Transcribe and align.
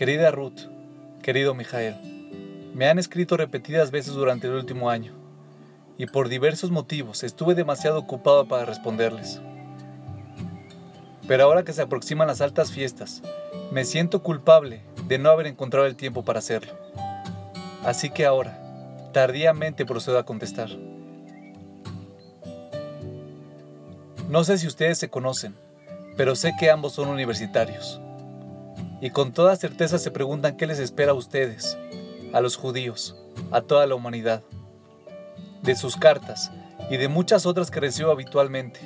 Querida 0.00 0.30
Ruth, 0.30 0.60
querido 1.22 1.54
Mijael, 1.54 1.94
me 2.72 2.88
han 2.88 2.98
escrito 2.98 3.36
repetidas 3.36 3.90
veces 3.90 4.14
durante 4.14 4.46
el 4.46 4.54
último 4.54 4.88
año, 4.88 5.12
y 5.98 6.06
por 6.06 6.30
diversos 6.30 6.70
motivos 6.70 7.22
estuve 7.22 7.54
demasiado 7.54 7.98
ocupado 7.98 8.48
para 8.48 8.64
responderles. 8.64 9.42
Pero 11.28 11.44
ahora 11.44 11.64
que 11.64 11.74
se 11.74 11.82
aproximan 11.82 12.28
las 12.28 12.40
altas 12.40 12.72
fiestas, 12.72 13.20
me 13.72 13.84
siento 13.84 14.22
culpable 14.22 14.80
de 15.06 15.18
no 15.18 15.28
haber 15.28 15.46
encontrado 15.46 15.86
el 15.86 15.96
tiempo 15.96 16.24
para 16.24 16.38
hacerlo. 16.38 16.72
Así 17.84 18.08
que 18.08 18.24
ahora, 18.24 18.58
tardíamente 19.12 19.84
procedo 19.84 20.18
a 20.18 20.24
contestar. 20.24 20.70
No 24.30 24.44
sé 24.44 24.56
si 24.56 24.66
ustedes 24.66 24.96
se 24.96 25.10
conocen, 25.10 25.54
pero 26.16 26.36
sé 26.36 26.54
que 26.58 26.70
ambos 26.70 26.94
son 26.94 27.10
universitarios. 27.10 28.00
Y 29.00 29.10
con 29.10 29.32
toda 29.32 29.56
certeza 29.56 29.98
se 29.98 30.10
preguntan 30.10 30.56
qué 30.56 30.66
les 30.66 30.78
espera 30.78 31.12
a 31.12 31.14
ustedes, 31.14 31.78
a 32.32 32.40
los 32.40 32.56
judíos, 32.56 33.16
a 33.50 33.62
toda 33.62 33.86
la 33.86 33.94
humanidad. 33.94 34.42
De 35.62 35.74
sus 35.74 35.96
cartas 35.96 36.50
y 36.90 36.96
de 36.96 37.08
muchas 37.08 37.46
otras 37.46 37.70
que 37.70 37.80
recibo 37.80 38.10
habitualmente, 38.10 38.80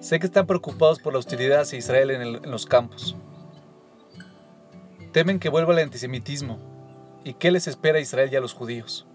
sé 0.00 0.18
que 0.18 0.26
están 0.26 0.46
preocupados 0.46 1.00
por 1.00 1.12
la 1.12 1.18
hostilidad 1.18 1.60
hacia 1.60 1.78
Israel 1.78 2.10
en, 2.10 2.22
en 2.22 2.50
los 2.50 2.66
campos. 2.66 3.16
Temen 5.12 5.38
que 5.38 5.48
vuelva 5.48 5.72
el 5.72 5.78
antisemitismo 5.80 6.58
y 7.24 7.34
qué 7.34 7.50
les 7.50 7.66
espera 7.66 7.98
a 7.98 8.02
Israel 8.02 8.30
y 8.32 8.36
a 8.36 8.40
los 8.40 8.52
judíos 8.52 9.06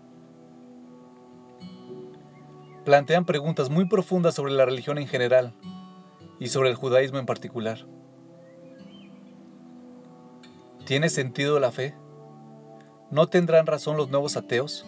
plantean 2.90 3.23
preguntas 3.23 3.70
muy 3.70 3.86
profundas 3.86 4.34
sobre 4.34 4.52
la 4.52 4.66
religión 4.66 4.98
en 4.98 5.06
general 5.06 5.54
y 6.40 6.48
sobre 6.48 6.70
el 6.70 6.76
judaísmo 6.76 7.20
en 7.20 7.28
particular. 7.28 7.86
¿Tiene 10.90 11.09
sentido 11.09 11.59
la 11.59 11.72
fe? 11.72 11.94
¿No 13.12 13.28
tendrán 13.28 13.68
razón 13.68 13.95
los 13.95 14.09
nuevos 14.09 14.36
ateos? 14.36 14.88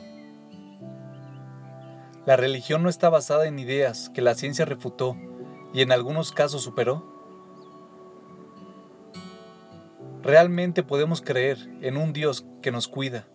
¿La 2.25 2.35
religión 2.35 2.81
no 2.81 2.89
está 2.89 3.09
basada 3.09 3.45
en 3.45 3.59
ideas 3.59 4.09
que 4.09 4.23
la 4.23 4.33
ciencia 4.33 4.65
refutó 4.65 5.15
y 5.75 5.83
en 5.83 5.91
algunos 5.91 6.31
casos 6.31 6.63
superó? 6.63 7.05
¿Realmente 10.23 10.81
podemos 10.81 11.21
creer 11.21 11.59
en 11.81 11.97
un 11.97 12.13
Dios 12.13 12.47
que 12.63 12.71
nos 12.71 12.87
cuida, 12.87 13.27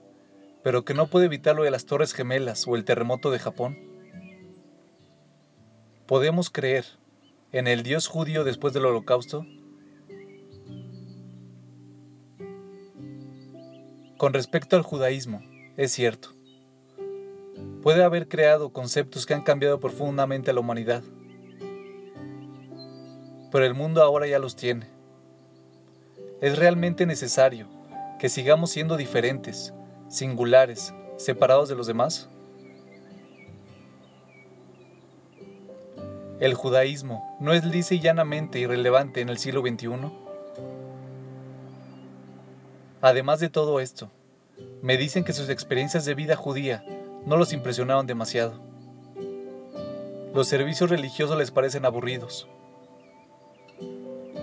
pero 0.64 0.84
que 0.84 0.92
no 0.92 1.06
puede 1.06 1.26
evitar 1.26 1.54
lo 1.54 1.62
de 1.62 1.70
las 1.70 1.86
Torres 1.86 2.14
Gemelas 2.14 2.66
o 2.66 2.74
el 2.74 2.84
terremoto 2.84 3.30
de 3.30 3.38
Japón? 3.38 3.78
¿Podemos 6.06 6.50
creer 6.50 6.84
en 7.52 7.68
el 7.68 7.84
Dios 7.84 8.08
judío 8.08 8.42
después 8.42 8.74
del 8.74 8.86
holocausto? 8.86 9.46
Con 14.16 14.32
respecto 14.32 14.76
al 14.76 14.82
judaísmo, 14.82 15.42
es 15.76 15.92
cierto. 15.92 16.30
Puede 17.82 18.02
haber 18.02 18.28
creado 18.28 18.70
conceptos 18.70 19.26
que 19.26 19.34
han 19.34 19.42
cambiado 19.42 19.78
profundamente 19.78 20.50
a 20.50 20.54
la 20.54 20.60
humanidad. 20.60 21.02
Pero 23.52 23.66
el 23.66 23.74
mundo 23.74 24.02
ahora 24.02 24.26
ya 24.26 24.38
los 24.38 24.56
tiene. 24.56 24.86
Es 26.40 26.58
realmente 26.58 27.04
necesario 27.04 27.68
que 28.18 28.30
sigamos 28.30 28.70
siendo 28.70 28.96
diferentes, 28.96 29.74
singulares, 30.08 30.94
separados 31.18 31.68
de 31.68 31.74
los 31.74 31.86
demás. 31.86 32.30
¿El 36.40 36.54
judaísmo 36.54 37.36
no 37.38 37.52
es 37.52 37.64
lisa 37.64 37.94
y 37.94 38.00
llanamente 38.00 38.60
irrelevante 38.60 39.20
en 39.20 39.28
el 39.28 39.36
siglo 39.36 39.60
XXI? 39.60 40.25
Además 43.06 43.38
de 43.38 43.48
todo 43.48 43.78
esto, 43.78 44.10
me 44.82 44.96
dicen 44.96 45.22
que 45.22 45.32
sus 45.32 45.48
experiencias 45.48 46.04
de 46.04 46.16
vida 46.16 46.34
judía 46.34 46.84
no 47.24 47.36
los 47.36 47.52
impresionaron 47.52 48.08
demasiado. 48.08 48.60
Los 50.34 50.48
servicios 50.48 50.90
religiosos 50.90 51.38
les 51.38 51.52
parecen 51.52 51.84
aburridos. 51.84 52.48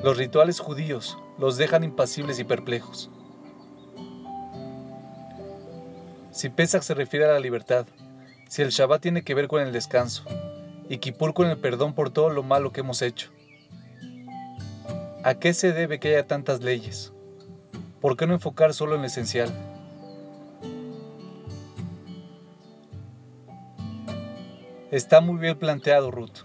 Los 0.01 0.15
rituales 0.15 0.61
judíos 0.61 1.17
los 1.37 1.57
dejan 1.57 1.83
impasibles 1.83 2.39
y 2.39 2.45
perplejos. 2.45 3.11
Si 6.31 6.47
Pesach 6.47 6.83
se 6.83 6.93
refiere 6.93 7.25
a 7.25 7.33
la 7.33 7.41
libertad, 7.41 7.85
si 8.47 8.61
el 8.61 8.69
Shabbat 8.69 9.01
tiene 9.01 9.25
que 9.25 9.33
ver 9.33 9.49
con 9.49 9.61
el 9.61 9.73
descanso, 9.73 10.23
y 10.87 10.99
Kipur 10.99 11.33
con 11.33 11.49
el 11.49 11.57
perdón 11.57 11.95
por 11.95 12.11
todo 12.11 12.29
lo 12.29 12.43
malo 12.43 12.71
que 12.71 12.79
hemos 12.79 13.01
hecho. 13.01 13.29
¿A 15.25 15.33
qué 15.33 15.53
se 15.53 15.73
debe 15.73 15.99
que 15.99 16.15
haya 16.15 16.27
tantas 16.27 16.61
leyes? 16.61 17.11
¿Por 18.03 18.17
qué 18.17 18.27
no 18.27 18.33
enfocar 18.33 18.73
solo 18.73 18.95
en 18.95 19.01
lo 19.01 19.07
esencial? 19.07 19.49
Está 24.91 25.21
muy 25.21 25.39
bien 25.39 25.57
planteado, 25.57 26.11
Ruth. 26.11 26.39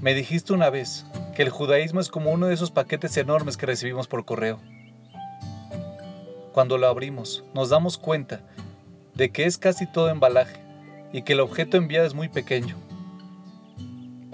Me 0.00 0.14
dijiste 0.14 0.54
una 0.54 0.70
vez 0.70 1.04
que 1.36 1.42
el 1.42 1.50
judaísmo 1.50 2.00
es 2.00 2.08
como 2.08 2.30
uno 2.30 2.46
de 2.46 2.54
esos 2.54 2.70
paquetes 2.70 3.14
enormes 3.18 3.58
que 3.58 3.66
recibimos 3.66 4.08
por 4.08 4.24
correo. 4.24 4.58
Cuando 6.54 6.78
lo 6.78 6.86
abrimos, 6.86 7.44
nos 7.52 7.68
damos 7.68 7.98
cuenta 7.98 8.40
de 9.12 9.30
que 9.30 9.44
es 9.44 9.58
casi 9.58 9.86
todo 9.86 10.08
embalaje 10.08 10.62
y 11.12 11.24
que 11.24 11.34
el 11.34 11.40
objeto 11.40 11.76
enviado 11.76 12.06
es 12.06 12.14
muy 12.14 12.30
pequeño. 12.30 12.74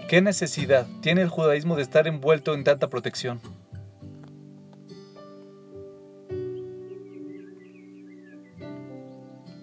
¿Qué 0.08 0.22
necesidad 0.22 0.86
tiene 1.00 1.22
el 1.22 1.28
judaísmo 1.28 1.74
de 1.74 1.82
estar 1.82 2.06
envuelto 2.06 2.54
en 2.54 2.62
tanta 2.62 2.88
protección? 2.88 3.40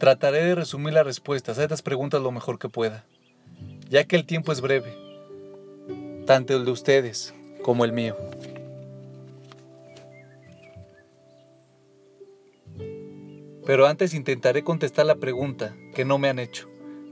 Trataré 0.01 0.43
de 0.43 0.55
resumir 0.55 0.95
las 0.95 1.05
respuestas 1.05 1.59
a 1.59 1.61
estas 1.61 1.83
preguntas 1.83 2.23
lo 2.23 2.31
mejor 2.31 2.57
que 2.57 2.69
pueda, 2.69 3.05
ya 3.87 4.03
que 4.05 4.15
el 4.15 4.25
tiempo 4.25 4.51
es 4.51 4.59
breve, 4.59 4.97
tanto 6.25 6.57
el 6.57 6.65
de 6.65 6.71
ustedes 6.71 7.35
como 7.61 7.85
el 7.85 7.93
mío. 7.93 8.17
Pero 13.63 13.85
antes 13.85 14.15
intentaré 14.15 14.63
contestar 14.63 15.05
la 15.05 15.17
pregunta 15.17 15.75
que 15.93 16.03
no 16.03 16.17
me 16.17 16.29
han 16.29 16.39
hecho, 16.39 16.67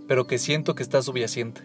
pero 0.08 0.26
que 0.26 0.40
siento 0.40 0.74
que 0.74 0.82
está 0.82 1.04
subyacente. 1.04 1.62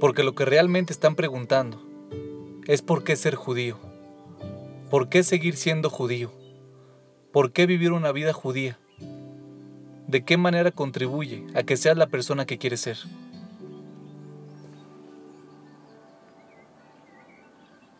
Porque 0.00 0.24
lo 0.24 0.34
que 0.34 0.46
realmente 0.46 0.94
están 0.94 1.16
preguntando 1.16 1.86
es 2.66 2.80
por 2.80 3.04
qué 3.04 3.14
ser 3.14 3.34
judío, 3.34 3.78
por 4.88 5.10
qué 5.10 5.22
seguir 5.22 5.58
siendo 5.58 5.90
judío, 5.90 6.32
por 7.34 7.50
qué 7.50 7.66
vivir 7.66 7.90
una 7.90 8.12
vida 8.12 8.32
judía, 8.32 8.78
de 10.06 10.24
qué 10.24 10.36
manera 10.36 10.70
contribuye 10.70 11.44
a 11.56 11.64
que 11.64 11.76
seas 11.76 11.96
la 11.96 12.06
persona 12.06 12.46
que 12.46 12.58
quieres 12.58 12.82
ser. 12.82 12.96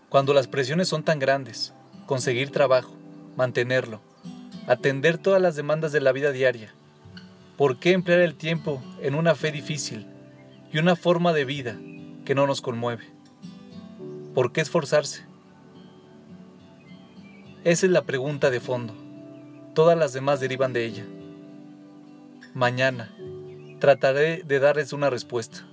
Cuando 0.09 0.34
las 0.34 0.47
presiones 0.47 0.87
son 0.87 1.03
tan 1.03 1.19
grandes, 1.19 1.75
conseguir 2.06 2.50
trabajo, 2.50 2.95
mantenerlo, 3.37 4.00
atender 4.69 5.19
todas 5.19 5.43
las 5.43 5.56
demandas 5.56 5.91
de 5.91 6.01
la 6.01 6.12
vida 6.12 6.31
diaria, 6.31 6.72
¿por 7.59 7.81
qué 7.81 7.91
emplear 7.91 8.21
el 8.21 8.37
tiempo 8.37 8.81
en 9.01 9.16
una 9.16 9.34
fe 9.34 9.51
difícil 9.51 10.06
y 10.72 10.78
una 10.78 10.95
forma 10.95 11.33
de 11.33 11.45
vida 11.45 11.77
que 12.25 12.37
no 12.37 12.47
nos 12.47 12.61
conmueve. 12.61 13.03
¿Por 14.33 14.53
qué 14.53 14.61
esforzarse? 14.61 15.25
Esa 17.65 17.87
es 17.87 17.91
la 17.91 18.03
pregunta 18.03 18.51
de 18.51 18.61
fondo. 18.61 19.03
Todas 19.75 19.99
las 19.99 20.12
demás 20.12 20.39
derivan 20.39 20.73
de 20.73 20.85
ella. 20.85 21.05
Mañana 22.55 23.12
trataré 23.81 24.45
de 24.45 24.61
darles 24.61 24.93
una 24.93 25.11
respuesta. 25.11 25.67